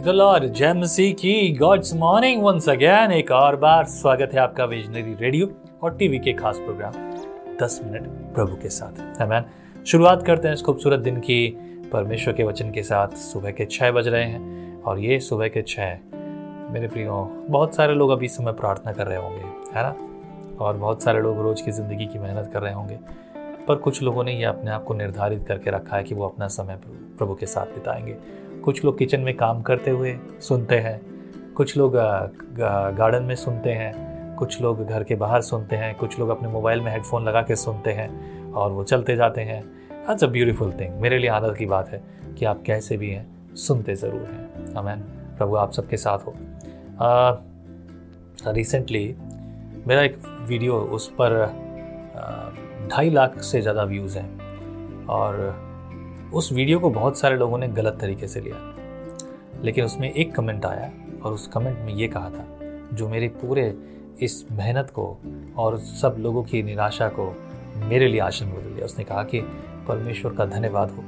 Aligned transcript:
Praise 0.00 0.08
the 0.08 0.16
Lord 0.16 0.44
जय 0.46 0.72
मसीह 0.72 1.12
की 1.12 1.32
God's 1.54 1.92
morning 1.94 2.42
once 2.42 2.68
again 2.68 3.10
एक 3.12 3.30
और 3.30 3.56
बार 3.56 3.84
स्वागत 3.84 4.30
है 4.32 4.38
आपका 4.40 4.64
विजनरी 4.64 5.14
रेडियो 5.14 5.48
और 5.82 5.96
टीवी 5.96 6.18
के 6.18 6.32
खास 6.32 6.58
प्रोग्राम 6.58 6.92
10 7.58 7.78
मिनट 7.84 8.06
प्रभु 8.34 8.56
के 8.56 8.68
साथ। 8.68 9.20
मैन 9.22 9.44
शुरुआत 9.86 10.22
करते 10.26 10.48
हैं 10.48 10.54
इस 10.54 10.62
खूबसूरत 10.62 11.00
दिन 11.00 11.16
की 11.20 11.48
परमेश्वर 11.92 12.34
के 12.34 12.44
वचन 12.44 12.70
के 12.70 12.82
साथ। 12.82 13.16
सुबह 13.24 13.50
के 13.50 13.66
छः 13.66 13.90
बज 13.90 14.08
रहे 14.08 14.24
हैं 14.24 14.82
और 14.82 14.98
ये 14.98 15.20
सुबह 15.20 15.48
के 15.48 15.62
छः 15.62 15.98
मेरे 16.72 16.88
प्रियो, 16.88 17.46
बहुत 17.50 17.74
सारे 17.74 17.94
लोग 17.94 18.10
अभी 18.10 18.28
समय 18.28 18.52
प्रार्थना 18.52 18.92
कर 18.92 19.06
रहे 19.06 19.18
होंगे, 19.18 19.44
है 19.76 19.82
ना? 19.82 19.94
और 20.64 20.76
बहुत 20.76 21.02
सारे 21.02 21.20
लोग 21.20 21.40
रोज़ 21.40 21.64
की 21.64 21.70
ज़िंदगी 21.70 22.06
की 22.06 22.18
मेहनत 22.18 22.50
कर 22.52 22.62
रहे 22.62 22.72
होंगे, 22.72 22.98
पर 23.68 23.76
कुछ 23.76 24.02
लोगों 24.02 24.24
ने 24.24 24.38
ये 24.38 24.44
अपने 24.44 24.70
आप 24.70 24.84
को 24.84 24.94
निर्धारित 24.94 25.44
करके 25.48 25.70
रखा 25.70 25.96
है 25.96 26.04
कि 26.04 26.14
वो 26.14 26.28
अपना 26.28 26.48
समय 26.48 26.80
प्रभु 27.18 27.34
के 27.34 27.46
साथ 27.46 27.66
बिताएँगे। 27.66 28.16
कुछ 28.60 28.84
लोग 28.84 28.98
किचन 28.98 29.20
में 29.20 29.36
काम 29.36 29.62
करते 29.62 29.90
हुए 29.90 30.16
सुनते 30.40 30.78
हैं, 30.78 31.00
कुछ 31.54 31.76
लोग 31.76 31.92
गार्डन 31.94 33.22
में 33.22 33.34
सुनते 33.36 33.70
हैं, 33.72 33.92
कुछ 34.36 34.60
लोग 34.62 34.84
घर 34.86 35.04
के 35.04 35.14
बाहर 35.14 35.40
सुनते 35.42 35.76
हैं, 35.76 35.94
कुछ 35.94 36.18
लोग 36.18 36.28
अपने 36.28 36.48
मोबाइल 36.48 36.80
में 36.80 36.90
हेडफोन 36.92 37.24
लगा 37.24 37.42
के 37.42 37.56
सुनते 37.56 37.92
हैं 37.92 38.52
और 38.52 38.72
वो 38.72 38.84
चलते 38.84 39.16
जाते 39.16 39.40
हैं। 39.42 39.62
दैट्स 39.90 40.24
अ 40.24 40.26
ब्यूटीफुल 40.26 40.72
थिंग 40.72 40.94
मेरे 41.00 41.18
लिए 41.18 41.30
आनंद 41.30 41.56
की 41.56 41.66
बात 41.66 41.88
है 41.88 42.02
कि 42.38 42.44
आप 42.44 42.62
कैसे 42.66 42.96
भी 42.96 43.10
हैं, 43.10 43.54
सुनते 43.56 43.94
ज़रूर 43.94 44.22
हैं। 44.22 44.74
अमैन 44.74 45.00
प्रभु 45.38 45.56
आप 45.56 45.72
सबके 45.72 45.96
साथ 45.96 46.26
हो। 46.26 46.34
रिसेंटली 48.46 49.04
मेरा 49.86 50.02
एक 50.02 50.16
वीडियो 50.48 50.76
उस 50.90 51.08
पर 51.20 51.34
ढाई 52.90 53.10
लाख 53.10 53.40
से 53.42 53.60
ज़्यादा 53.60 53.82
व्यूज़ 53.84 54.18
हैं 54.18 55.06
और 55.06 55.36
उस 56.34 56.52
वीडियो 56.52 56.78
को 56.78 56.90
बहुत 56.90 57.18
सारे 57.18 57.36
लोगों 57.36 57.58
ने 57.58 57.68
गलत 57.68 57.96
तरीके 58.00 58.26
से 58.28 58.40
लिया। 58.40 58.56
लेकिन 59.62 59.84
उसमें 59.84 60.12
एक 60.12 60.34
कमेंट 60.34 60.64
आया 60.64 60.90
और 61.24 61.32
उस 61.32 61.46
कमेंट 61.48 61.78
में 61.78 61.92
ये 61.94 62.08
कहा 62.08 62.30
था, 62.30 62.44
जो 62.92 63.08
मेरे 63.08 63.28
पूरे 63.28 63.74
इस 64.20 64.44
मेहनत 64.52 64.90
को 64.90 65.16
और 65.58 65.78
सब 65.78 66.16
लोगों 66.18 66.42
की 66.42 66.62
निराशा 66.62 67.08
को 67.08 67.26
मेरे 67.76 68.08
लिए 68.08 68.20
आशा 68.20 68.44
में 68.46 68.54
बदल 68.54 68.74
दिया 68.74 68.84
उसने 68.84 69.04
कहा 69.04 69.22
कि 69.24 69.40
परमेश्वर 69.88 70.34
का 70.34 70.44
धन्यवाद 70.44 70.90
हो 70.90 71.02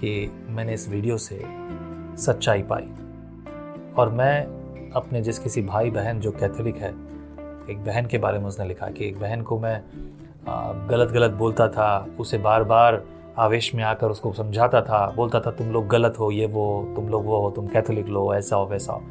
कि 0.00 0.30
मैंने 0.48 0.74
इस 0.74 0.88
वीडियो 0.88 1.16
से 1.18 1.42
सच्चाई 2.16 2.62
पाई। 2.62 2.88
और 3.98 4.10
मैं 4.12 4.90
अपने 4.92 5.20
जिस 5.22 5.38
किसी 5.38 5.62
भाई 5.62 5.90
बहन 5.90 6.20
जो 6.20 6.30
कैथोलिक 6.30 6.76
है, 6.76 6.90
एक 7.70 7.84
बहन 7.86 8.06
के 8.06 8.18
बारे 8.18 8.38
में 8.38 8.46
उसने 8.46 8.66
लिखा 8.66 8.90
कि 8.90 9.06
एक 9.08 9.18
बहन 9.20 9.42
को 9.42 9.58
मैं 9.58 9.82
गलत 10.90 11.08
गलत 11.08 11.32
बोलता 11.32 11.68
था, 11.68 12.06
उसे 12.20 12.38
बार 12.38 12.64
बार 12.64 13.02
आवेश 13.38 13.74
में 13.74 13.84
आकर 13.84 14.06
उसको 14.08 14.32
समझाता 14.32 14.82
था, 14.82 15.12
बोलता 15.16 15.40
था, 15.40 15.50
तुम 15.50 15.72
लोग 15.72 15.86
गलत 15.86 16.14
हो, 16.18 16.30
ये 16.30 16.46
वो, 16.46 16.92
तुम 16.96 17.08
लोग 17.08 17.24
वो 17.24 17.40
हो, 17.40 17.50
तुम 17.50 17.66
कैथोलिक 17.66 18.06
लो, 18.06 18.34
ऐसा 18.34 18.56
हो, 18.56 18.66
वैसा 18.66 18.92
हो। 18.92 19.02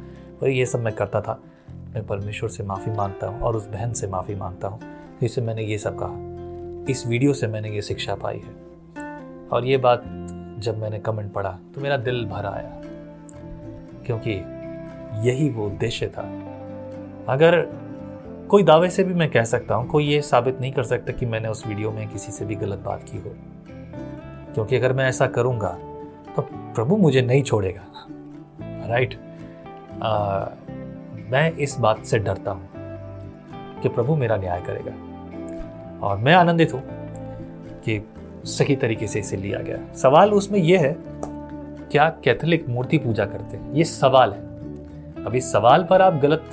और 0.42 0.48
ये 0.48 0.66
सब 0.66 0.80
मैं 0.80 0.94
करता 0.94 1.20
था। 1.20 1.40
मैं 1.70 2.06
परमेश्वर 2.06 2.48
से 2.48 2.64
माफ़ी 2.64 2.92
माँगता 2.92 3.26
हूँ 3.26 3.40
और 3.40 3.56
उस 3.56 3.66
बहन 3.66 3.92
से 3.92 4.06
माफ़ी 4.06 4.34
माँगता 4.34 4.68
हूँ। 4.68 4.80
जिससे 5.20 5.40
मैंने 5.40 5.62
ये 5.62 5.78
सब 5.78 5.96
कहा। 6.02 6.36
इस 6.92 7.06
वीडियो 7.06 7.32
से 7.32 7.46
मैंने 7.46 7.70
ये 7.70 7.82
शिक्षा 7.82 8.14
पाई 8.14 8.36
है। 8.36 8.66
और 9.52 9.64
ये 9.64 9.76
बात 9.76 10.02
जब 10.58 10.78
मैंने 10.78 10.98
कमेंट 10.98 11.32
पढ़ा 11.32 11.58
तो 11.74 11.80
मेरा 11.80 11.96
दिल 11.96 12.26
भर 12.26 12.46
आया। 12.46 12.82
क्योंकि 14.06 14.30
यही 15.30 15.50
वो 15.50 15.66
उद्देश्य 15.66 16.06
था। 16.06 16.22
अगर 17.28 17.68
कोई 18.48 18.62
दावे 18.62 18.90
से 18.90 19.04
भी 19.04 19.14
मैं 19.14 19.30
कह 19.30 19.44
सकता 19.44 19.74
हूँ, 19.74 19.88
कोई 19.88 20.06
ये 20.06 20.22
साबित 20.22 20.60
नहीं 20.60 20.72
कर 20.72 20.82
सकता 20.82 21.12
कि 21.12 21.26
मैंने 21.26 21.48
उस 21.48 21.66
वीडियो 21.66 21.90
में 21.90 22.08
किसी 22.08 22.32
से 22.32 22.44
भी 22.44 22.54
गलत 22.54 22.78
बात 22.78 23.02
की 23.02 23.18
हो। 23.18 23.34
क्योंकि 24.56 24.76
अगर 24.76 24.92
मैं 24.92 25.08
ऐसा 25.08 25.26
करूँगा 25.26 25.68
तो 26.36 26.42
प्रभु 26.74 26.96
मुझे 26.96 27.22
नहीं 27.22 27.42
छोड़ेगा। 27.42 27.82
राइट 28.88 29.14
आ, 30.02 30.46
मैं 31.30 31.50
इस 31.52 31.76
बात 31.80 32.04
से 32.04 32.18
डरता 32.18 32.50
हूँ 32.50 32.68
कि 33.82 33.88
प्रभु 33.88 34.16
मेरा 34.16 34.36
न्याय 34.36 34.60
करेगा। 34.60 34.92
और 36.06 36.18
मैं 36.18 36.34
आनंदित 36.34 36.72
हूँ 36.74 36.82
कि 37.84 38.00
सही 38.44 38.76
तरीके 38.76 39.06
से 39.06 39.20
इसे 39.20 39.36
लिया 39.36 39.58
गया। 39.58 39.78
सवाल 39.94 40.32
उसमें 40.32 40.58
यह 40.58 40.80
है 40.80 40.96
क्या 41.90 42.08
कैथोलिक 42.24 42.68
मूर्ति 42.68 42.98
पूजा 42.98 43.24
करते 43.24 43.56
हैं? 43.56 43.72
ये 43.74 43.84
सवाल 43.84 44.32
है। 44.32 45.24
अब 45.24 45.34
इस 45.34 45.50
सवाल 45.52 45.84
पर 45.84 46.02
आप 46.02 46.14
गलत 46.14 46.48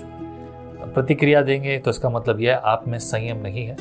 प्रतिक्रिया 0.93 1.41
देंगे 1.41 1.77
तो 1.77 1.89
इसका 1.89 2.09
मतलब 2.09 2.41
यह 2.41 2.55
आप 2.55 2.87
में 2.87 2.99
संयम 2.99 3.37
नहीं 3.37 3.65
है 3.67 3.77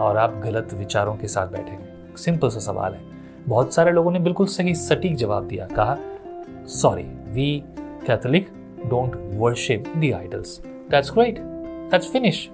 और 0.00 0.16
आप 0.16 0.40
गलत 0.44 0.74
विचारों 0.74 1.16
के 1.16 1.28
साथ 1.28 1.48
बैठेंगे। 1.48 2.16
सिंपल 2.16 2.48
सा 2.48 2.60
सवाल 2.60 2.92
है। 2.92 3.13
बहुत 3.46 3.74
सारे 3.74 3.92
लोगों 3.92 4.10
ने 4.10 4.18
बिल्कुल 4.18 4.46
सही, 4.46 4.74
सटीक 4.74 5.16
जवाब 5.16 5.46
दिया। 5.48 5.66
कहा 5.68 5.96
sorry 6.70 7.02
we 7.32 7.62
Catholic 8.06 8.48
don't 8.86 9.16
worship 9.34 9.92
the 9.96 10.12
idols 10.14 10.60
that's 10.90 11.10
great 11.10 11.38
that's 11.38 12.10
finish 12.12 12.48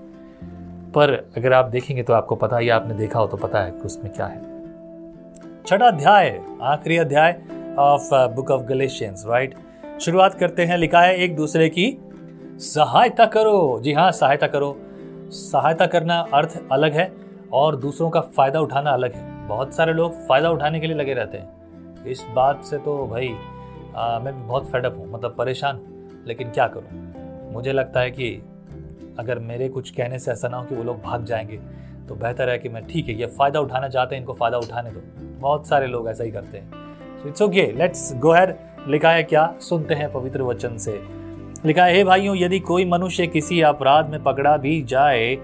पर 0.94 1.12
अगर 1.36 1.52
आप 1.52 1.64
देखेंगे 1.64 2.02
तो 2.02 2.12
आपको 2.12 2.36
पता 2.36 2.60
या 2.60 2.76
आपने 2.76 2.94
देखा 2.94 3.18
हो 3.20 3.26
तो 3.26 3.36
पता 3.36 3.60
है 3.60 3.70
कि 3.70 3.80
उसमें 3.80 4.12
क्या 4.12 4.26
है। 4.26 4.38
छठा 5.66 5.86
अध्याय, 5.86 6.40
आखिरी 6.62 6.96
अध्याय 6.96 7.40
of 7.78 8.10
book 8.34 8.50
of 8.50 8.62
Galatians 8.62 9.24
right 9.26 9.54
शुरुआत 10.00 10.34
करते 10.34 10.64
हैं, 10.64 10.78
लिखा 10.78 11.00
है 11.00 11.16
एक 11.16 11.36
दूसरे 11.36 11.68
की, 11.68 11.96
सहायता 12.58 13.26
करो। 13.26 13.80
जी 13.82 13.92
हाँ 13.92 14.10
सहायता 14.12 14.46
करो। 14.46 14.76
सहायता 15.30 15.86
करना 15.86 16.18
अर्थ 16.34 16.60
अलग 16.72 16.92
है 16.92 17.12
और 17.52 17.76
दूसरों 17.76 18.10
का 18.10 18.20
फ़ायदा 18.20 18.60
उठाना 18.60 18.90
अलग 18.90 19.14
है। 19.14 19.29
बहुत 19.50 19.74
सारे 19.74 19.92
लोग 19.92 20.12
फ़ायदा 20.26 20.50
उठाने 20.50 20.80
के 20.80 20.86
लिए 20.86 20.96
लगे 20.96 21.14
रहते 21.14 21.38
हैं। 21.38 22.04
इस 22.06 22.24
बात 22.34 22.64
से 22.64 22.78
तो 22.78 23.06
भाई 23.06 23.34
आ, 23.96 24.18
मैं 24.18 24.34
भी 24.34 24.42
बहुत 24.42 24.66
फेडअप 24.66 24.96
हूँ 24.98 25.10
मतलब 25.12 25.34
परेशान 25.38 25.76
हूँ। 25.76 26.24
लेकिन 26.26 26.50
क्या 26.50 26.66
करूँ? 26.66 27.52
मुझे 27.52 27.72
लगता 27.72 28.00
है 28.00 28.10
कि 28.10 28.30
अगर 29.18 29.38
मेरे 29.38 29.68
कुछ 29.68 29.90
कहने 29.90 30.18
से 30.18 30.30
ऐसा 30.32 30.48
ना 30.48 30.56
हो 30.56 30.64
कि 30.64 30.74
वो 30.74 30.82
लोग 30.82 31.00
भाग 31.02 31.24
जाएँगे 31.24 31.56
तो 32.08 32.14
बेहतर 32.14 32.48
है 32.48 32.58
कि 32.58 32.68
मैं 32.68 32.84
ठीक 32.86 33.08
है 33.08 33.14
ये 33.14 33.26
फ़ायदा 33.26 33.60
उठाना 33.60 33.88
चाहते 33.88 34.14
हैं 34.14 34.22
इनको 34.22 34.32
फ़ायदा 34.32 34.58
उठाने 34.58 34.90
दो। 34.90 35.00
बहुत 35.40 35.66
सारे 35.68 35.86
लोग 35.86 36.08
ऐसा 36.08 36.24
ही 36.24 36.30
करते 36.30 36.58
हैं। 36.58 37.18
So 37.18 37.28
it's 37.28 37.42
okay 37.42 37.70
let's 37.72 38.12
go 38.16 38.32
head 38.32 38.54
लिखा 38.88 39.10
है 39.10 39.22
क्या? 39.22 39.54
सुनते 39.60 39.94
हैं 39.94 40.10
पवित्र 40.12 40.42
वचन 40.42 40.76
से। 40.76 41.00
लिखा 41.64 41.84
है 41.84 42.04
भाइयों 42.04 42.36
यदि 42.36 42.58
कोई 42.60 42.84
मनुष्य 42.84 43.26
किसी 43.26 43.60
अपराध 43.60 44.10
में 44.10 44.22
पकड़ा 44.22 44.56
भी 44.56 44.82
जाए 44.82 45.34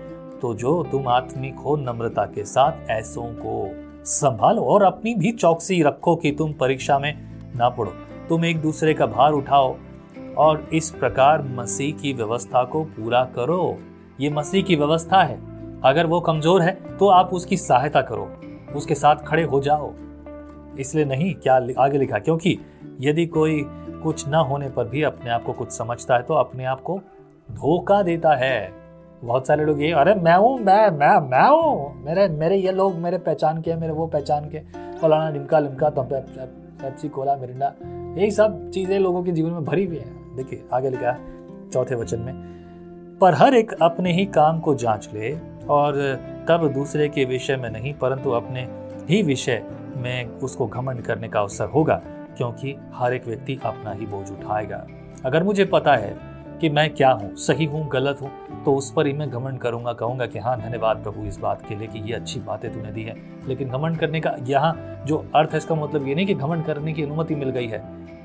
तो 0.43 0.55
जो 0.55 0.83
तुम 0.93 1.09
आत्मिक 1.09 1.57
हो 1.57 1.77
नम्रता 1.77 2.25
के 2.27 2.45
साथ 2.45 2.91
ऐसों 2.91 3.27
को 3.35 3.86
संभालो 4.07 4.63
और 4.63 4.83
अपनी 4.83 5.15
भी 5.15 5.33
चौकसी 5.33 5.83
रखो 5.83 6.15
कि 6.17 6.31
तुम 6.33 6.53
परीक्षा 6.53 6.99
में 6.99 7.13
ना 7.57 7.69
पड़ो 7.69 7.93
तुम 8.29 8.45
एक 8.45 8.61
दूसरे 8.61 8.95
का 8.95 9.07
भार 9.07 9.33
उठाओ 9.33 9.75
और 10.39 10.69
इस 10.75 10.91
प्रकार 10.91 11.43
मसीह 11.51 11.95
की 11.95 12.13
व्यवस्था 12.13 12.63
को 12.65 12.83
पूरा 12.85 13.25
करो। 13.37 13.79
ये 14.21 14.31
मसीह 14.31 14.63
की 14.63 14.77
व्यवस्था 14.77 15.23
है। 15.23 15.39
अगर 15.85 16.07
वो 16.07 16.21
कमज़ोर 16.21 16.63
है 16.63 16.73
तो 16.99 17.09
आप 17.09 17.35
उसकी 17.35 17.57
सहायता 17.57 18.03
करो। 18.03 18.29
उसके 18.77 18.95
साथ 18.95 19.25
खड़े 19.27 19.43
हो 19.43 19.61
जाओ। 19.61 19.93
इसलिए 20.81 21.05
नहीं, 21.05 21.35
क्या 21.35 21.55
आगे 21.79 21.99
लिखा, 21.99 22.19
क्योंकि 22.19 22.59
यदि 23.01 23.27
कोई 23.27 23.63
कुछ 24.03 24.27
ना 24.29 24.39
होने 24.41 24.69
पर 24.69 24.89
भी 24.89 25.03
अपने 25.03 25.31
आप 25.31 25.45
को 25.45 25.53
कुछ 25.53 25.71
समझता 25.73 26.17
है 26.17 26.23
तो 26.23 26.35
अपने 26.35 26.65
आप 26.65 26.81
को 26.81 26.99
धोखा 27.49 28.03
देता 28.03 28.35
है। 28.35 28.86
बहुत 29.23 29.47
सारे 29.47 29.65
लोग 29.65 29.83
ये, 29.83 29.91
अरे, 29.93 30.15
मैं 30.15 30.37
हूँ, 30.37 30.59
मैं 30.59 30.91
मैं 30.91 31.19
मैं 31.21 31.49
हूँ। 31.51 32.05
मेरे 32.05 32.29
मेरे 32.31 32.57
ये 32.57 32.73
लोग 32.73 32.95
मेरे 32.95 33.19
पहचान 33.19 33.61
के 33.63 33.75
मेरे 33.77 33.93
वो 33.93 34.07
पहचान 34.07 34.49
के 34.51 34.61
फलाना 34.99 35.31
लिमका 35.31 35.59
लिमका 35.59 35.91
तो 35.91 36.03
पेप्सी 36.03 37.09
कोला 37.09 37.37
मिरिंडा। 37.37 37.73
यही 38.19 38.31
सब 38.31 38.71
चीज़ें 38.71 38.99
लोगों 38.99 39.23
के 39.25 39.33
जीवन 39.33 39.51
में 39.51 39.65
भरी 39.65 39.85
हुई 39.85 39.99
हैं। 39.99 40.37
देखिए, 40.37 40.63
आगे 40.73 40.91
लिखा 40.91 41.11
है, 41.11 41.71
चौथे 41.71 41.95
वचन 41.95 42.21
में, 42.21 42.35
पर 43.21 43.35
हर 43.35 43.55
एक 43.55 43.73
अपने 43.83 44.13
ही 44.13 44.27
काम 44.27 44.61
को 44.61 44.75
जाँच 44.75 45.09
ले 45.15 45.33
और 45.69 45.95
तब 46.49 46.69
दूसरे 46.75 47.09
के 47.09 47.25
विषय 47.25 47.57
में 47.57 47.71
नहीं, 47.71 47.95
परंतु 47.95 48.31
अपने 48.31 48.69
ही 49.09 49.23
विषय 49.23 49.63
में 49.97 50.39
उसको 50.39 50.67
घमंड 50.67 51.03
करने 51.03 51.29
का 51.29 51.41
अवसर 51.41 51.69
होगा, 51.69 52.01
क्योंकि 52.37 52.77
हर 52.95 53.15
एक 53.15 53.27
व्यक्ति 53.27 53.59
अपना 53.65 53.93
ही 53.93 54.07
बोझ 54.07 54.31
उठाएगा। 54.31 54.87
अगर 55.25 55.43
मुझे 55.43 55.65
पता 55.65 55.95
है 55.95 56.15
कि 56.61 56.69
मैं 56.69 56.95
क्या 56.95 57.11
हूँ? 57.11 57.35
सही 57.37 57.65
हूँ, 57.65 57.89
गलत 57.89 58.21
हूँ? 58.23 58.31
तो 58.65 58.75
उस 58.75 58.93
पर 58.93 59.07
ही 59.07 59.13
मैं 59.13 59.31
घमंड 59.31 59.59
करूँगा, 59.59 59.93
कहूँगा 59.93 60.27
कि 60.27 60.39
हाँ 60.39 60.61
धन्यवाद 60.61 61.03
प्रभु 61.03 61.27
इस 61.27 61.39
बात 61.39 61.63
के 61.69 61.75
लिए 61.75 61.89
कि 61.89 61.99
ये 61.99 62.13
अच्छी 62.13 62.41
बातें 62.41 62.73
तूने 62.73 62.93
दी 62.93 63.03
है। 63.03 63.15
लेकिन 63.49 63.69
घमंड 63.69 63.99
करने 63.99 64.21
का, 64.21 64.35
यहाँ 64.43 65.03
जो 65.07 65.25
अर्थ 65.35 65.51
है, 65.51 65.57
इसका 65.57 65.75
मतलब 65.75 66.09
ये 66.09 66.15
नहीं 66.15 66.27
कि 66.27 66.35
घमंड 66.35 66.65
करने 66.65 66.93
की 66.93 67.03
अनुमति 67.03 67.35
मिल 67.35 67.51
गई 67.51 67.67
है। 67.67 67.83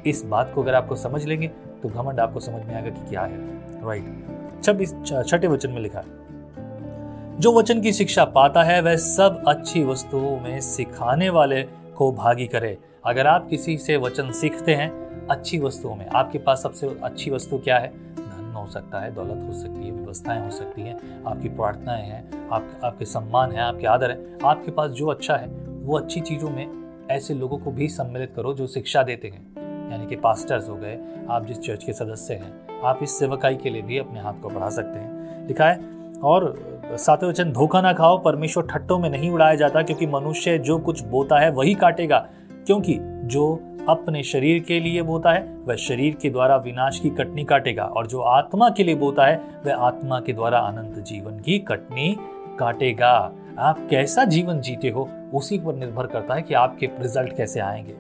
इस 0.08 0.24
बात 0.26 0.52
को 0.56 0.62
अगर 0.64 0.76
आपको 0.76 0.96
समझ 0.96 1.26
लेंगे 1.26 1.48
तो 1.84 1.90
घमंड 1.90 2.20
आपको 2.20 2.40
समझ 2.40 2.66
में 2.66 2.76
आएगा 2.76 2.90
कि 2.90 3.10
क्या 3.10 3.22
है। 3.22 3.38
राइट 3.86 4.64
छब्बीस 4.64 4.96
छठे 5.28 5.48
वचन 5.48 5.72
में 5.72 5.82
लिखा 5.82 6.00
है। 6.00 7.40
जो 7.40 7.54
वचन 7.54 7.82
की 7.82 7.94
शिक्षा 7.94 8.26
पाता 8.26 8.64
है, 8.64 8.82
वह 8.82 8.96
सब 8.96 9.44
अच्छी 9.48 9.84
वस्तुओं 9.84 10.40
में 10.40 10.60
सिखाने 10.62 11.30
वाले 11.30 11.64
को 11.98 12.12
भागी 12.12 12.48
करे। 12.48 12.78
अगर 13.06 13.28
आप 13.28 13.48
किसी 13.50 13.78
से 13.78 13.98
वचन 13.98 14.32
सीखते 14.32 14.74
हैं, 14.76 15.28
अच्छी 15.28 15.60
वस्तुओं 15.60 15.96
में, 15.96 16.08
आपके 16.08 16.40
पास 16.40 16.62
सबसे 16.64 16.88
अच्छी 17.04 17.32
वस्तु 17.32 17.58
क्या 17.58 17.78
है? 17.78 18.11
हो 18.60 18.68
सकता 18.68 19.00
है, 19.00 19.16
दौलत 19.16 19.46
हो 19.48 19.54
सकती 19.54 19.86
है, 19.86 19.92
व्यवस्थाएँ 19.92 20.46
हो 20.46 20.52
सकती 20.52 20.82
हैं, 20.82 21.24
आपकी 21.24 21.50
प्रार्थनाएँ 21.50 22.04
हैं, 22.04 22.50
आप, 22.50 22.68
आपके 22.84 23.06
सम्मान 23.06 23.52
है, 23.52 23.60
आपके 23.60 23.88
आदर 23.88 24.12
है, 24.12 24.38
आपके 24.46 24.72
पास 24.72 24.92
जो 24.92 25.08
अच्छा 25.08 25.36
है, 25.36 25.48
वो 25.82 25.98
अच्छी 25.98 26.20
चीज़ों 26.20 26.50
में 26.50 26.68
ऐसे 27.12 27.34
लोगों 27.34 27.58
को 27.58 27.72
भी 27.72 27.88
सम्मिलित 27.88 28.34
करो 28.36 28.54
जो 28.54 28.68
शिक्षा 28.68 29.04
देते 29.04 29.28
हैं। 29.28 29.62
यानी 29.92 30.06
कि 30.08 30.16
पास्टर्स 30.16 30.70
हो 30.70 30.76
गए, 30.76 31.00
आप 31.30 31.46
जिस 31.46 31.60
चर्च 31.60 31.84
के 31.84 31.94
सदस्य 31.94 32.34
हैं, 32.34 32.82
आप 32.84 33.00
इस 33.04 33.20
सेवकाई 33.20 33.56
के 33.56 33.70
लिए 33.70 33.82
भी 33.82 33.98
अपने 33.98 34.20
हाथ 34.20 34.34
को 34.34 34.50
बढ़ा 34.50 34.70
सकते 34.70 35.00
हैं। 35.00 35.48
लिखा 35.48 35.66
है, 35.66 35.80
और 36.24 36.56
सातवें 36.92 37.30
वचन, 37.30 37.52
धोखा 37.52 37.82
ना 37.82 37.94
खाओ, 37.94 38.18
परमेश्वर 38.18 38.64
ठट्टों 38.64 39.00
में 39.00 39.10
नहीं 39.10 39.32
उड़ाया 39.32 39.56
जाता 39.56 39.82
क्योंकि 39.82 40.08
मनुष्य 40.08 40.58
जो 40.58 40.80
कुछ 40.80 41.04
बोता 41.04 41.40
है 41.40 41.52
वही 41.52 41.74
काटेगा, 41.74 42.28
क्योंकि 42.66 42.98
जो 43.02 43.71
अपने 43.90 44.24
शरीर 44.24 44.64
के 44.64 44.80
लिए 44.80 45.02
बोता 45.02 45.32
है, 45.32 45.58
वह 45.66 45.76
शरीर 45.76 46.18
के 46.22 46.30
द्वारा 46.30 46.58
विनाश 46.58 47.00
की 47.00 47.10
कटनी 47.10 47.44
काटेगा 47.44 47.84
और 47.84 48.08
जो 48.08 48.22
आत्मा 48.22 48.70
के 48.70 48.84
लिए 48.84 48.96
बोता 48.96 49.26
है, 49.26 49.42
वह 49.66 49.76
आत्मा 49.76 50.20
के 50.20 50.34
द्वारा 50.34 50.60
अनंत 50.60 51.06
जीवन 51.06 51.40
की 51.40 51.60
कटनी 51.60 52.18
काटेगा। 52.60 53.32
आप 53.60 53.88
कैसा 53.90 54.24
जीवन 54.24 54.60
जीते 54.60 54.90
हो, 54.90 55.10
उसी 55.34 55.60
पर 55.60 55.76
निर्भर 55.76 56.08
करता 56.08 56.34
है 56.34 56.42
कि 56.42 56.54
आपके 56.54 56.86
रिज़ल्ट 56.86 57.38
कैसे 57.38 57.60
आएँगे। 57.60 57.96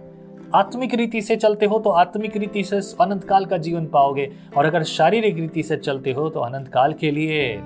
आत्मिक 0.55 0.93
रीति 0.93 1.21
से 1.21 1.35
चलते 1.35 1.65
हो 1.65 1.79
तो 1.79 1.89
आत्मिक 1.89 2.37
रीति 2.37 2.63
से 2.63 2.75
अनंत 2.75 3.23
काल 3.23 3.45
का 3.45 3.57
जीवन 3.57 3.85
पाओगे 3.85 4.31
और 4.57 4.65
अगर 4.65 4.83
शारीरिक 4.83 5.35
रीति 5.35 5.63
से 5.63 5.77
चलते 5.77 6.11
हो 6.11 6.29
तो 6.29 6.39
अनंत 6.39 6.67
काल 6.67 6.93
के 6.93 7.11
लिए 7.11 7.59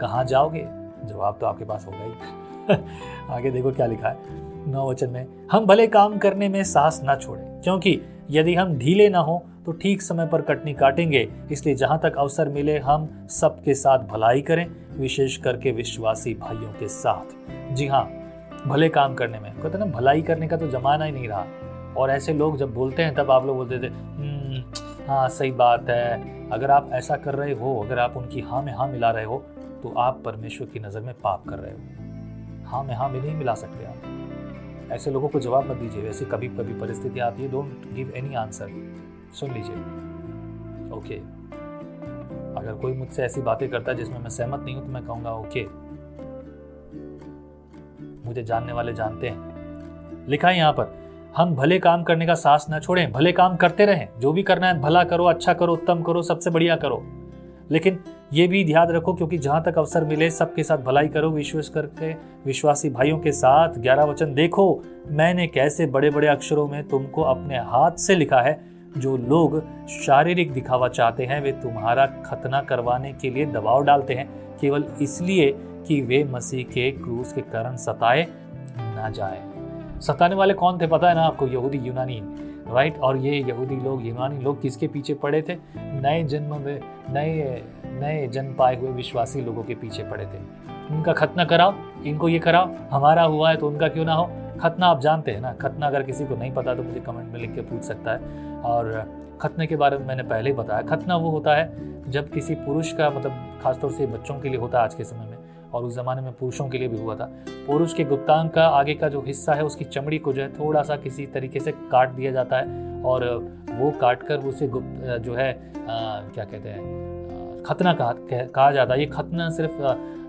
कहा 0.00 0.24
जाओगे? 0.24 0.66
जवाब 1.04 1.38
तो 1.40 1.46
आपके 1.46 1.64
पास 1.64 1.86
होगा 1.86 2.04
ही। 2.04 2.12
आगे 3.30 3.50
देखो 3.50 3.72
क्या 3.72 3.86
लिखा 3.86 4.08
है। 4.08 4.47
नौ 4.68 4.88
वचन 4.90 5.10
में। 5.10 5.26
हम 5.52 5.66
भले 5.66 5.86
काम 5.86 6.18
करने 6.18 6.48
में 6.48 6.62
साहस 6.64 7.00
ना 7.04 7.16
छोड़े 7.16 7.42
क्योंकि 7.64 8.00
यदि 8.30 8.54
हम 8.54 8.76
ढीले 8.78 9.08
ना 9.08 9.18
हो 9.18 9.42
तो 9.66 9.72
ठीक 9.72 10.02
समय 10.02 10.26
पर 10.26 10.42
कटनी 10.42 10.72
काटेंगे। 10.74 11.28
इसलिए 11.52 11.74
जहाँ 11.74 11.98
तक 12.02 12.16
अवसर 12.18 12.48
मिले 12.48 12.78
हम 12.78 13.08
सबके 13.30 13.74
साथ 13.74 14.06
भलाई 14.08 14.42
करें 14.42 14.66
विशेष 14.98 15.36
करके 15.36 15.70
विश्वासी 15.72 16.34
भाइयों 16.34 16.72
के 16.72 16.88
साथ। 16.88 17.74
जी 17.74 17.86
हाँ 17.86 18.04
भले 18.66 18.88
काम 18.88 19.14
करने 19.14 19.38
में। 19.40 19.52
कहते 19.52 19.78
ना 19.78 19.84
भलाई 19.88 20.22
करने 20.22 20.48
का 20.48 20.56
तो 20.56 20.68
जमाना 20.68 21.04
ही 21.04 21.12
नहीं 21.12 21.28
रहा। 21.28 21.44
और 21.96 22.10
ऐसे 22.10 22.32
लोग 22.32 22.56
जब 22.58 22.74
बोलते 22.74 23.02
हैं 23.02 23.14
तब 23.14 23.30
आप 23.30 23.46
लोग 23.46 23.56
बोलते 23.56 23.78
थे 23.78 23.86
हम्म, 23.86 24.62
हाँ 25.08 25.28
सही 25.28 25.50
बात 25.52 25.88
है। 25.90 26.50
अगर 26.50 26.70
आप 26.70 26.90
ऐसा 26.92 27.16
कर 27.16 27.34
रहे 27.34 27.52
हो 27.52 27.78
अगर 27.80 27.98
आप 27.98 28.16
उनकी 28.16 28.40
हाँ 28.40 28.62
में 28.62 28.72
हाँ 28.72 28.88
मिला 28.88 29.10
रहे 29.10 29.24
हो 29.24 29.38
तो 29.82 29.94
आप 29.98 30.22
परमेश्वर 30.24 30.66
की 30.66 30.80
नज़र 30.80 31.00
में 31.00 31.14
पाप 31.14 31.44
कर 31.48 31.58
रहे 31.58 31.72
हो। 31.72 32.66
हाँ 32.66 32.82
में 32.84 32.94
हाँ 32.94 33.08
में 33.08 33.20
नहीं 33.20 33.34
मिला 33.34 33.54
सकते 33.54 33.84
आप। 33.84 34.27
ऐसे 34.92 35.10
लोगों 35.10 35.28
को 35.28 35.40
जवाब 35.40 35.70
मत 35.70 35.76
दीजिए, 35.76 36.02
वैसे 36.02 36.24
कभी 36.24 36.48
कभी 36.48 36.74
परिस्थिति 36.80 37.20
आती 37.20 37.42
है 37.42 37.50
डोंट 37.50 37.92
गिव 37.94 38.12
एनी 38.16 38.34
आंसर 38.36 38.68
सुन 39.34 39.52
लीजिए। 39.52 39.74
ओके 40.96 41.16
अगर 42.54 42.78
कोई 42.82 42.92
मुझसे 42.92 43.22
ऐसी 43.22 43.40
बातें 43.42 43.68
करता 43.70 43.92
है 43.92 43.96
जिसमें 43.96 44.18
मैं 44.18 44.30
सहमत 44.30 44.60
नहीं 44.60 44.74
हूँ 44.74 44.84
तो 44.86 44.92
मैं 44.92 45.04
कहूँगा 45.06 45.32
ओके 45.32 45.66
मुझे 48.26 48.42
जानने 48.42 48.72
वाले 48.72 48.92
जानते 48.92 49.28
हैं। 49.28 50.26
लिखा 50.28 50.48
है 50.48 50.56
यहाँ 50.56 50.72
पर, 50.72 50.96
हम 51.36 51.54
भले 51.54 51.78
काम 51.78 52.02
करने 52.02 52.26
का 52.26 52.34
साहस 52.36 52.66
ना 52.70 52.78
छोड़ें, 52.80 53.10
भले 53.12 53.32
काम 53.32 53.56
करते 53.56 53.84
रहें, 53.86 54.08
जो 54.18 54.32
भी 54.32 54.42
करना 54.42 54.66
है, 54.66 54.80
भला 54.80 55.04
करो 55.04 55.24
अच्छा 55.24 55.52
करो, 55.54 55.72
उत्तम 55.72 56.02
करो, 56.02 56.22
सबसे 56.22 56.50
बढ़िया 56.50 56.76
करो। 56.76 57.02
लेकिन 57.70 57.98
ये 58.32 58.48
भी 58.48 58.64
ध्यान 58.64 58.88
रखो 58.88 59.14
क्योंकि 59.14 59.38
जहाँ 59.38 59.62
तक 59.62 59.78
अवसर 59.78 60.04
मिले, 60.04 60.30
सबके 60.30 60.62
साथ 60.62 60.78
भलाई 60.78 61.08
करो 61.08 61.30
विश्वास 61.30 61.68
करके, 61.68 62.12
विश्वासी 62.46 62.90
भाइयों 62.90 63.18
के 63.18 63.32
साथ 63.32 63.68
ग्यारह 63.68 64.04
वचन 64.04 64.34
देखो, 64.34 64.82
मैंने 65.10 65.46
कैसे 65.46 65.86
बड़े 65.86 66.10
बड़े 66.10 66.28
अक्षरों 66.28 66.68
में 66.68 66.88
तुमको 66.88 67.22
अपने 67.22 67.58
हाथ 67.58 67.90
से 67.90 68.14
लिखा 68.14 68.40
है? 68.40 68.78
जो 68.98 69.16
लोग 69.16 69.64
शारीरिक 69.88 70.52
दिखावा 70.52 70.88
चाहते 70.88 71.24
हैं, 71.24 71.42
वे 71.42 71.52
तुम्हारा 71.52 72.06
खतना 72.06 72.60
करवाने 72.60 73.12
के 73.12 73.30
लिए 73.30 73.46
दबाव 73.46 73.84
डालते 73.84 74.14
हैं। 74.14 74.30
केवल 74.60 74.84
इसलिए 75.02 75.54
कि 75.58 76.00
वे 76.00 76.24
मसीह 76.24 76.64
के 76.64 76.90
क्रूस 76.90 77.32
के 77.32 77.40
कारण 77.40 77.76
सताए 77.76 78.26
ना 78.78 79.10
जाए। 79.10 79.42
सताने 80.00 80.34
वाले 80.34 80.54
कौन 80.54 80.78
थे 80.78 80.86
पता 80.86 81.08
है 81.08 81.14
ना 81.14 81.22
आपको? 81.22 81.46
यहूदी, 81.46 81.78
यूनानी। 81.78 82.22
राइट? 82.70 82.98
और 82.98 83.16
ये 83.16 83.42
यहूदी 83.42 83.76
लोग, 83.76 84.06
यूनानी 84.06 84.38
लोग 84.38 84.62
किसके 84.62 84.88
पीछे 84.88 85.14
पड़े 85.14 85.42
थे? 85.42 85.56
नए 85.76 86.24
जन्म 86.24 86.60
में, 86.60 86.80
नए 87.10 87.62
नए 87.86 88.26
जन्म 88.26 88.54
पाए 88.54 88.76
हुए 88.76 88.90
विश्वासी 88.90 89.40
लोगों 89.40 89.62
के 89.62 89.74
पीछे 89.74 90.02
पड़े 90.02 90.24
थे। 90.24 90.38
उनका 90.94 91.12
खतना 91.12 91.44
कराओ, 91.44 91.74
इनको 92.06 92.28
ये 92.28 92.38
कराओ, 92.38 92.70
हमारा 92.90 93.22
हुआ 93.22 93.50
है 93.50 93.56
तो 93.56 93.68
उनका 93.68 93.88
क्यों 93.88 94.04
ना 94.04 94.14
हो? 94.14 94.30
खतना 94.60 94.86
आप 94.86 95.00
जानते 95.00 95.30
हैं 95.30 95.40
ना? 95.40 95.52
खतना 95.52 95.86
अगर 95.86 96.02
किसी 96.02 96.24
को 96.24 96.36
नहीं 96.36 96.52
पता 96.52 96.74
तो 96.74 96.82
मुझे 96.82 97.00
कमेंट 97.00 97.32
में 97.32 97.40
लिख 97.40 97.54
के 97.54 97.60
पूछ 97.60 97.82
सकता 97.82 98.12
है। 98.12 98.54
और 98.60 99.04
खतने 99.40 99.66
के 99.66 99.76
बारे 99.76 99.98
में 99.98 100.06
मैंने 100.06 100.22
पहले 100.22 100.50
ही 100.50 100.56
बताया। 100.56 100.82
खतना 100.82 101.16
वो 101.16 101.30
होता 101.30 101.56
है 101.56 101.88
जब 102.10 102.30
किसी 102.30 102.54
पुरुष 102.54 102.92
का 102.92 103.10
मतलब 103.10 103.60
खासतौर 103.62 103.92
से 103.92 104.06
बच्चों 104.06 104.40
के 104.40 104.48
लिए 104.48 104.58
होता 104.58 104.78
है 104.78 104.84
आज 104.84 104.94
के 104.94 105.04
समय 105.04 105.26
में 105.26 105.37
और 105.74 105.84
उस 105.84 105.94
ज़माने 105.94 106.22
में 106.22 106.32
पुरुषों 106.32 106.68
के 106.68 106.78
लिए 106.78 106.88
भी 106.88 106.98
हुआ 106.98 107.14
था। 107.14 107.24
पुरुष 107.66 107.94
के 107.94 108.04
गुप्तांग 108.04 108.50
का 108.50 108.66
आगे 108.68 108.94
का 108.94 109.08
जो 109.08 109.20
हिस्सा 109.20 109.54
है 109.54 109.64
उसकी 109.64 109.84
चमड़ी 109.84 110.18
को 110.18 110.32
जो 110.32 110.42
है 110.42 110.48
थोड़ा 110.52 110.82
सा 110.82 110.96
किसी 110.96 111.26
तरीके 111.26 111.60
से 111.60 111.72
काट 111.92 112.10
दिया 112.10 112.32
जाता 112.32 112.56
है 112.56 113.02
और 113.04 113.24
वो 113.70 113.90
काट 113.90 114.22
कर 114.22 114.38
उसे 114.38 114.68
गुप्त 114.68 115.18
जो 115.24 115.34
है 115.34 115.50
आ, 115.50 116.20
क्या 116.28 116.44
कहते 116.44 116.68
हैं 116.68 117.62
खतना 117.66 117.92
कहा 117.94 118.12
कहा 118.32 118.70
जाता 118.70 118.94
है। 118.94 119.00
ये 119.00 119.06
खतना 119.06 119.48
सिर्फ़ 119.50 119.82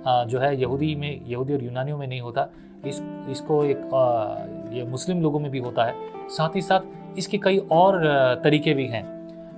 आ, 0.08 0.24
जो 0.24 0.40
है 0.40 0.56
यहूदी 0.62 0.94
में 0.96 1.26
यहूदी 1.28 1.54
और 1.54 1.64
यूनानियों 1.64 1.98
में 1.98 2.08
नहीं 2.08 2.22
होता। 2.22 2.48
इस 2.86 3.02
इसको 3.30 3.64
एक 3.64 3.94
आ, 3.94 4.76
ये 4.76 4.84
मुस्लिम 4.84 5.22
लोगों 5.22 5.40
में 5.40 5.50
भी 5.52 5.60
होता 5.60 5.86
है। 5.86 5.94
साथ 6.30 6.56
ही 6.56 6.62
साथ 6.62 7.18
इसके 7.18 7.38
कई 7.38 7.58
और 7.72 8.04
तरीके 8.44 8.74
भी 8.74 8.86
हैं। 8.88 9.04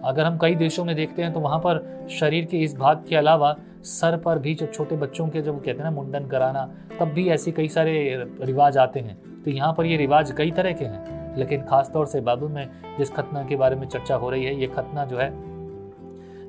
अगर 0.01 0.23
हम 0.23 0.37
कई 0.37 0.55
देशों 0.55 0.85
में 0.85 0.95
देखते 0.95 1.21
हैं 1.21 1.33
तो 1.33 1.39
वहाँ 1.39 1.59
पर 1.59 2.07
शरीर 2.09 2.45
के 2.45 2.57
इस 2.57 2.75
भाग 2.77 3.03
के 3.09 3.15
अलावा 3.15 3.55
सर 3.83 4.17
पर 4.17 4.39
भी 4.39 4.53
जो 4.55 4.65
छोटे 4.67 4.95
बच्चों 4.97 5.27
के 5.27 5.41
जब 5.41 5.57
कहते 5.57 5.71
हैं 5.71 5.83
ना 5.83 5.91
मुंडन 5.91 6.27
कराना, 6.27 6.65
तब 6.99 7.07
भी 7.07 7.27
ऐसे 7.29 7.51
कई 7.51 7.67
सारे 7.69 7.93
रिवाज 8.41 8.77
आते 8.77 8.99
हैं। 8.99 9.17
तो 9.43 9.51
यहाँ 9.51 9.73
पर 9.73 9.85
ये 9.85 9.97
रिवाज 9.97 10.31
कई 10.31 10.51
तरह 10.51 10.73
के 10.73 10.85
हैं। 10.85 11.37
लेकिन 11.37 11.61
खास 11.61 11.89
तौर 11.93 12.05
से 12.07 12.21
बाबू 12.21 12.47
में 12.47 12.67
जिस 12.97 13.11
खतना 13.11 13.43
के 13.43 13.55
बारे 13.55 13.75
में 13.75 13.87
चर्चा 13.87 14.15
हो 14.15 14.29
रही 14.29 14.45
है, 14.45 14.55
ये 14.55 14.67
खतना 14.67 15.05
जो 15.05 15.17
है, 15.17 15.29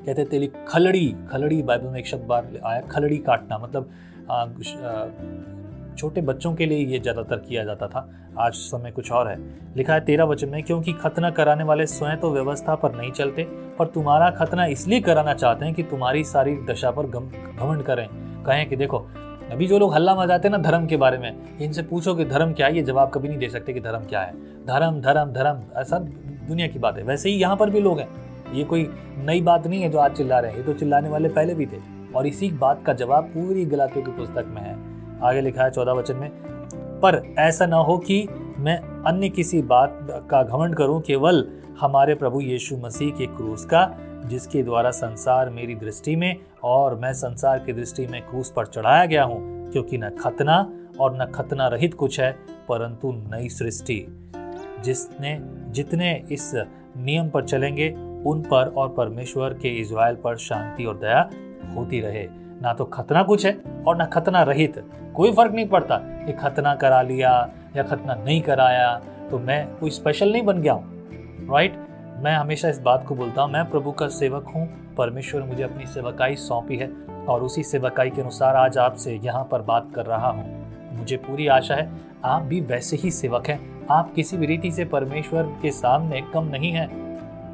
कहते 0.04 0.24
तेली 0.24 0.46
खलड़ी 0.68 1.14
खलड़ी 1.30 1.62
बाइबल 1.62 1.88
में 1.88 1.98
एक 1.98 2.06
शब्द 2.06 2.24
बार 2.26 2.48
आया, 2.64 2.80
खलड़ी 2.82 3.18
काटना। 3.20 3.58
मतलब 3.58 3.90
छोटे 5.98 6.20
बच्चों 6.22 6.52
के 6.54 6.66
लिए 6.66 6.84
ये 6.86 6.98
ज़्यादातर 6.98 7.36
किया 7.38 7.64
जाता 7.64 7.86
था। 7.88 8.08
आज 8.38 8.52
समय 8.54 8.90
कुछ 8.90 9.10
और 9.12 9.28
है। 9.28 9.36
लिखा 9.76 9.94
है 9.94 10.00
तेरह 10.00 10.24
वचन 10.24 10.48
में 10.48 10.62
क्योंकि 10.62 10.92
खतना 10.94 11.30
कराने 11.30 11.64
वाले 11.64 11.86
स्वयं 11.86 12.16
तो 12.16 12.30
व्यवस्था 12.30 12.74
पर 12.74 12.94
नहीं 12.94 13.10
चलते 13.12 13.42
पर 13.82 13.88
तुम्हारा 13.88 14.30
खतना 14.30 14.64
इसलिए 14.66 15.00
कराना 15.00 15.34
चाहते 15.34 15.64
हैं 15.64 15.74
कि 15.74 15.82
तुम्हारी 15.82 16.24
सारी 16.24 16.54
दशा 16.70 16.90
पर 16.90 17.06
घमंड 17.06 17.82
करें। 17.82 18.06
कहें 18.44 18.68
कि 18.68 18.76
देखो, 18.76 18.98
अभी 19.52 19.66
जो 19.66 19.78
लोग 19.78 19.94
हल्ला 19.94 20.14
मचाते 20.14 20.48
हैं 20.48 20.56
ना 20.56 20.62
धर्म 20.62 20.86
के 20.86 20.96
बारे 20.96 21.18
में, 21.18 21.58
इनसे 21.60 21.82
पूछो 21.82 22.14
कि 22.14 22.24
धर्म 22.24 22.52
क्या 22.52 22.66
है? 22.66 22.76
ये 22.76 22.82
जवाब 22.82 23.10
कभी 23.10 23.28
नहीं 23.28 23.38
दे 23.38 23.48
सकते 23.48 23.72
कि 23.72 23.80
धर्म 23.80 24.04
क्या 24.04 24.20
है। 24.20 24.32
धर्म 24.66 25.00
धर्म 25.00 25.32
धर्म, 25.32 25.80
ऐसा 25.80 25.98
दुनिया 26.48 26.66
की 26.66 26.78
बात। 26.78 26.98
है 26.98 27.04
वैसे 27.04 27.30
ही 27.30 27.36
यहाँ 27.36 27.56
पर 27.56 27.70
भी 27.70 27.80
लोग 27.80 28.00
हैं। 28.00 28.08
ये 28.54 28.64
कोई 28.64 28.88
नई 29.18 29.40
बात 29.40 29.66
नहीं 29.66 29.82
है 29.82 29.88
जो 29.88 29.98
आज 29.98 30.12
चिल्ला 30.12 30.38
रहे 30.38 30.50
हैं। 30.50 30.58
ये 30.58 30.64
तो 30.64 30.72
चिल्लाने 30.72 31.08
वाले 31.08 31.28
पहले 31.28 31.54
भी 31.54 31.66
थे। 31.66 31.80
और 32.16 32.26
इसी 32.26 32.50
बात 32.50 32.82
का 32.86 32.92
जवाब 32.92 33.24
पूरी 33.24 33.64
गलातियों 33.64 34.04
की 34.06 34.12
पुस्तक 34.12 34.46
में 34.48 34.62
है। 34.62 34.76
आगे 35.22 35.40
लिखा 35.40 35.64
है 35.64 35.70
चौदह 35.70 35.92
वचन 35.92 36.16
में, 36.16 36.30
पर 37.00 37.22
ऐसा 37.38 37.66
ना 37.66 37.76
हो 37.76 37.98
कि 37.98 38.26
मैं 38.58 38.78
अन्य 39.06 39.28
किसी 39.28 39.62
बात 39.62 39.98
का 40.30 40.42
घमंड 40.42 40.74
करूँ, 40.74 41.00
केवल 41.00 41.46
हमारे 41.82 42.14
प्रभु 42.14 42.40
यीशु 42.40 42.76
मसीह 42.76 43.10
के 43.10 43.26
क्रूस 43.26 43.64
का, 43.64 43.96
जिसके 44.26 44.62
द्वारा 44.62 44.90
संसार 44.90 45.48
मेरी 45.50 45.74
दृष्टि 45.74 46.14
में 46.16 46.36
और 46.64 46.94
मैं 46.94 47.12
संसार 47.12 47.58
की 47.58 47.72
दृष्टि 47.72 48.06
में 48.06 48.20
क्रूस 48.22 48.52
पर 48.56 48.66
चढ़ाया 48.66 49.06
गया 49.06 49.24
हूँ, 49.24 49.70
क्योंकि 49.72 49.98
न 49.98 50.10
खतना 50.20 50.58
और 51.00 51.16
न 51.16 51.24
खतना 51.34 51.66
रहित 51.68 51.94
कुछ 51.94 52.20
है, 52.20 52.30
परंतु 52.68 53.12
नई 53.12 53.48
सृष्टि। 53.48 53.96
जिसने, 54.84 55.36
जितने 55.70 56.12
इस 56.32 56.50
नियम 56.96 57.28
पर 57.28 57.44
चलेंगे, 57.44 57.90
उन 58.26 58.42
पर 58.42 58.72
और 58.76 58.88
परमेश्वर 58.88 59.54
के 59.54 59.68
इज़राइल 59.80 60.16
पर 60.16 60.36
शांति 60.36 60.84
और 60.84 60.98
दया 60.98 61.28
होती 61.76 62.00
रहे। 62.00 62.26
ना 62.62 62.72
तो 62.72 62.84
खतना 62.84 63.22
कुछ 63.22 63.46
है 63.46 63.58
और 63.86 63.96
ना 63.96 64.04
खतना 64.04 64.42
रहित। 64.42 64.82
कोई 65.14 65.32
फ़र्क 65.32 65.52
नहीं 65.52 65.68
पड़ता 65.68 65.96
कि 66.26 66.32
खतना 66.32 66.74
करा 66.74 67.02
लिया 67.02 67.32
या 67.76 67.82
खतना 67.82 68.14
नहीं 68.14 68.40
कराया 68.42 68.94
तो 69.30 69.38
मैं 69.38 69.66
कोई 69.76 69.90
स्पेशल 69.90 70.32
नहीं 70.32 70.42
बन 70.42 70.62
गया 70.62 70.72
हूँ। 70.72 70.91
राइट 71.52 71.74
मैं 72.18 72.34
हमेशा 72.36 72.68
इस 72.68 72.78
बात 72.78 73.04
को 73.06 73.14
बोलता 73.14 73.42
हूँ, 73.42 73.52
मैं 73.52 73.70
प्रभु 73.70 73.92
का 73.92 74.06
सेवक 74.08 74.46
हूँ, 74.48 74.94
परमेश्वर 74.94 75.42
मुझे 75.42 75.62
अपनी 75.62 75.86
सेवकाई 75.86 76.36
सौंपी 76.36 76.76
है 76.76 76.88
और 77.28 77.42
उसी 77.42 77.62
सेवकाई 77.62 78.10
के 78.10 78.20
अनुसार 78.20 78.56
आज 78.56 78.78
आपसे 78.78 79.20
यहाँ 79.24 79.48
पर 79.50 79.62
बात 79.62 79.90
कर 79.94 80.06
रहा 80.06 80.28
हूँ। 80.28 80.96
मुझे 80.98 81.16
पूरी 81.16 81.46
आशा 81.46 81.74
है, 81.74 81.90
आप 82.24 82.42
भी 82.42 82.60
वैसे 82.60 82.96
ही 82.96 83.10
सेवक 83.10 83.48
हैं। 83.48 83.86
आप 83.86 84.12
किसी 84.14 84.36
भी 84.36 84.46
रीति 84.46 84.70
से 84.70 84.84
परमेश्वर 84.84 85.42
के 85.62 85.70
सामने 85.70 86.20
कम 86.34 86.44
नहीं 86.44 86.72
है। 86.72 86.86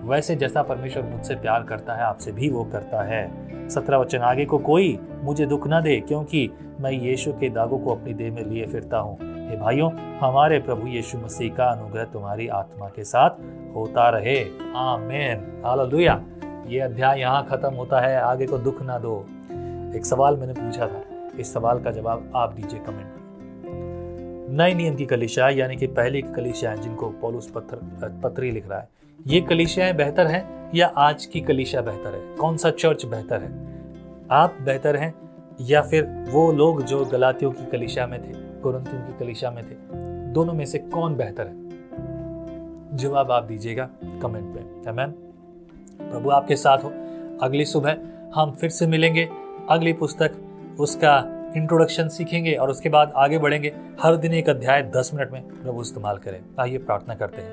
वैसे 0.04 0.36
जैसा 0.36 0.62
परमेश्वर 0.62 1.02
मुझसे 1.02 1.34
प्यार 1.34 1.62
करता 1.62 1.94
है, 1.94 2.02
आपसे 2.02 2.32
भी 2.32 2.50
वो 2.50 2.64
करता 2.64 3.02
है। 3.02 3.68
सत्रह 3.68 3.98
वचन, 3.98 4.18
आगे 4.18 4.44
को 4.44 4.58
कोई 4.58 4.98
मुझे 5.22 5.46
दुख 5.46 5.66
न 5.68 5.80
दे, 5.80 6.00
क्योंकि 6.00 6.50
मैं 6.80 6.90
यीशु 6.90 7.32
के 7.32 7.48
दागों 7.48 7.78
को 7.78 7.94
अपनी 7.94 8.14
देह 8.14 8.32
में 8.32 8.44
लिए 8.44 8.66
फिरता 8.66 8.98
हूँ। 8.98 9.37
हे 9.48 9.56
भाइयों, 9.56 10.18
हमारे 10.18 10.58
प्रभु 10.58 10.86
यीशु 10.86 11.18
मसीह 11.18 11.54
का 11.54 11.64
अनुग्रह 11.64 12.04
तुम्हारी 12.04 12.48
आत्मा 12.48 12.88
के 12.88 13.04
साथ 13.04 13.30
होता 13.76 14.08
रहे। 14.08 14.44
आमेन। 14.76 15.62
हालेलुया। 15.66 16.24
ये 16.66 16.80
अध्याय 16.80 17.20
यहाँ 17.20 17.46
खत्म 17.46 17.74
होता 17.74 18.00
है। 18.00 18.20
आगे 18.20 18.46
को 18.46 18.58
दुख 18.58 18.82
ना 18.82 18.98
दो। 18.98 19.26
एक 19.96 20.06
सवाल 20.06 20.36
मैंने 20.36 20.52
पूछा 20.52 20.86
था। 20.86 21.02
इस 21.40 21.52
सवाल 21.52 21.80
का 21.80 21.90
जवाब 21.90 22.32
आप 22.36 22.52
दीजिए 22.52 22.80
कमेंट 22.80 23.14
नए 24.50 24.74
नियम 24.74 24.94
की 24.94 25.06
कलिशा 25.06 25.48
यानी 25.48 25.76
कि 25.76 25.86
पहली 25.86 26.22
की 26.22 26.32
कलिशा 26.32 26.74
जिनको 26.74 27.08
पौलुस 27.08 27.50
पत्र 27.50 27.76
पत्री 28.24 28.50
लिख 28.50 28.68
रहा 28.68 28.78
है। 28.78 28.88
ये 29.26 29.40
कलिशियाएँ 29.40 29.92
बेहतर 29.92 30.26
हैं 30.26 30.70
या 30.74 30.86
आज 30.86 31.26
की 31.26 31.40
कलिशा 31.40 31.80
बेहतर 31.80 32.14
है? 32.14 32.36
कौन 32.36 32.56
सा 32.56 32.70
चर्च 32.70 33.06
बेहतर 33.06 33.42
है? 33.42 33.68
आप 34.30 34.56
बेहतर 34.62 34.96
हैं 34.96 35.14
या 35.60 35.82
फिर 35.82 36.26
वो 36.30 36.52
लोग 36.52 36.82
जो 36.82 37.04
गलातियों 37.04 37.52
की 37.52 37.66
कलिशा 37.66 38.06
में 38.06 38.22
थे? 38.22 38.47
कुरंतियों 38.62 39.02
की 39.02 39.18
कलिशा 39.18 39.50
में 39.50 39.64
थे। 39.64 39.74
दोनों 40.32 40.52
में 40.52 40.64
से 40.64 40.78
कौन 40.78 41.16
बेहतर 41.16 41.46
है? 41.46 41.68
जवाब 42.96 43.30
आप 43.30 43.44
दीजिएगा 43.44 43.88
कमेंट 44.22 44.54
पे 44.54 44.92
मैम 44.92 45.10
प्रभु 46.10 46.30
आपके 46.30 46.56
साथ 46.56 46.78
हो। 46.78 46.88
अगली 47.42 47.64
सुबह 47.64 47.96
हम 48.34 48.50
फिर 48.50 48.70
से 48.70 48.86
मिलेंगे। 48.86 49.28
अगली 49.68 49.92
पुस्तक, 49.92 50.32
उसका 50.80 51.34
इंट्रोडक्शन 51.56 52.08
सीखेंगे 52.08 52.54
और 52.54 52.70
उसके 52.70 52.88
बाद 52.88 53.12
आगे 53.16 53.38
बढ़ेंगे। 53.38 53.76
हर 54.02 54.16
दिन 54.16 54.32
एक 54.32 54.48
अध्याय, 54.48 54.82
दस 54.82 55.10
मिनट 55.14 55.30
में 55.32 55.42
प्रभु 55.42 55.80
इस्तेमाल 55.80 56.18
करें। 56.18 56.40
आइए 56.60 56.78
प्रार्थना 56.78 57.14
करते 57.14 57.42
हैं। 57.42 57.52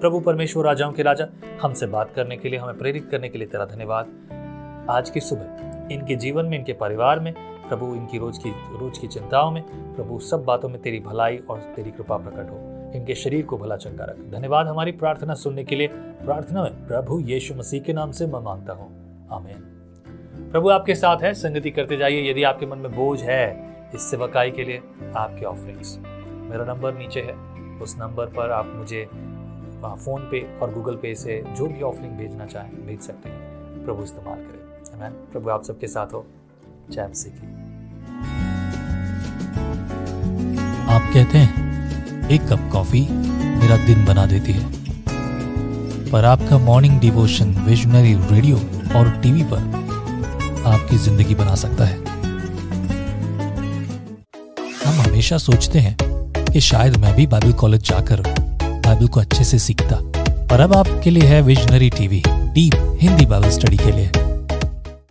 प्रभु 0.00 0.20
परमेश्वर, 0.20 0.64
राजाओं 0.64 0.92
के 0.92 1.02
राजा, 1.02 1.26
हमसे 1.62 1.86
बात 1.86 2.10
करने 2.16 2.36
के 2.36 2.48
लिए, 2.48 2.58
हमें 2.58 2.78
प्रेरित 2.78 3.08
करने 3.10 3.28
के 3.28 3.38
लिए 3.38 3.46
तेरा 3.46 3.64
धन्यवाद। 3.64 4.06
आज 4.90 5.10
की 5.10 5.20
सुबह, 5.20 5.44
इनके 5.94 6.16
जीवन 6.16 6.46
में, 6.46 6.58
इनके 6.58 6.72
परिवार 6.72 7.20
में 7.20 7.34
प्रभु 7.68 7.86
इनकी 7.86 8.18
रोज 8.18 8.38
की 8.38 8.50
रोज 8.50 8.98
की 8.98 9.06
चिंताओं 9.06 9.50
में, 9.50 9.62
प्रभु 9.96 10.18
सब 10.18 10.44
बातों 10.44 10.68
में 10.68 10.82
तेरी 10.82 11.00
भलाई 11.00 11.36
और 11.36 11.58
तेरी 11.58 11.90
कृपा 11.90 12.16
प्रकट 12.16 12.50
हो। 12.50 12.76
इनके 12.98 13.14
शरीर 13.14 13.46
को 13.46 13.58
भला 13.58 13.76
चंगा 13.76 14.04
रख। 14.04 14.16
धन्यवाद 14.16 14.66
हमारी 14.66 14.92
प्रार्थना 14.92 15.34
सुनने 15.34 15.64
के 15.64 15.76
लिए। 15.76 15.86
प्रार्थना 15.94 16.62
में 16.62 16.86
प्रभु 16.86 17.20
यीशु 17.20 17.54
मसीह 17.54 17.80
के 17.80 17.92
नाम 17.92 18.12
से 18.12 18.26
मैं 18.26 18.40
माँगता 18.40 18.72
हूँ। 18.72 18.88
आमीन। 19.32 19.56
प्रभु 20.52 20.68
आपके 20.68 20.94
साथ 20.94 21.16
है, 21.22 21.34
संगति 21.34 21.70
करते 21.70 21.96
जाइए। 21.96 22.30
यदि 22.30 22.42
आपके 22.42 22.66
मन 22.66 22.78
में 22.78 22.96
बोझ 22.96 23.22
है 23.22 23.76
इस 23.94 24.02
सेवकाई 24.02 24.50
के 24.50 24.64
लिए, 24.64 24.82
आपके 25.16 25.44
ऑफरिंग्स 25.44 25.98
मेरा 26.30 26.64
नंबर 26.64 26.94
नीचे 26.94 27.20
है। 27.20 27.34
उस 27.78 27.96
नंबर 27.98 28.26
पर 28.26 28.50
आप 28.50 28.72
मुझे 28.76 29.04
फ़ोन 29.84 30.28
पे 30.30 30.58
और 30.58 30.72
गूगल 30.72 30.96
पे 30.96 31.14
से 31.14 31.44
जो 31.48 31.66
भी 31.66 31.82
ऑफरिंग 31.82 32.12
भेजना 32.12 32.46
चाहें, 32.46 32.86
भेज 32.86 33.00
सकते 33.00 33.28
हैं। 33.28 33.40
प्रभु 33.84 34.02
इस्तेमाल 34.02 34.38
करें। 34.38 35.32
प्रभु 35.32 35.50
आप 35.50 35.62
सबके 35.62 35.86
साथ 35.86 36.06
हो। 36.06 36.26
जय 36.92 37.08
सीखी 37.14 37.46
आप 40.86 41.10
कहते 41.14 41.38
हैं, 41.38 42.28
एक 42.30 42.42
कप 42.42 42.68
कॉफ़ी 42.72 43.00
मेरा 43.10 43.76
दिन 43.86 44.04
बना 44.04 44.26
देती 44.26 44.52
है। 44.52 44.64
पर 46.10 46.24
आपका 46.24 46.58
मॉर्निंग 46.58 46.98
डिवोशन 47.00 47.54
विजनरी 47.66 48.14
रेडियो 48.32 48.56
और 48.98 49.10
टीवी 49.22 49.42
पर 49.44 50.62
आपकी 50.66 50.98
ज़िंदगी 50.98 51.34
बना 51.34 51.54
सकता 51.54 51.84
है। 51.84 51.96
हम 54.84 55.00
हमेशा 55.00 55.38
सोचते 55.38 55.78
हैं 55.78 55.96
कि 56.52 56.60
शायद 56.60 56.96
मैं 56.96 57.14
भी 57.16 57.26
बाइबल 57.26 57.52
कॉलेज 57.54 57.88
जाकर 57.88 58.22
बाइबल 58.60 59.08
को 59.08 59.20
अच्छे 59.20 59.44
से 59.44 59.58
सीखता। 59.58 59.98
पर 60.48 60.60
अब 60.60 60.76
आपके 60.76 61.10
लिए 61.10 61.28
है 61.28 61.42
Visionary 61.42 61.90
TV 61.90 62.22
deep 62.26 62.98
Hindi 63.00 63.26
Bible 63.26 63.50
study 63.50 63.76
के 63.76 63.92
लिए। 63.92 64.10